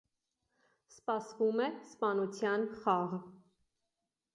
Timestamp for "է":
1.67-1.69